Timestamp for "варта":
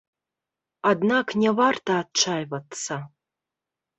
1.59-1.91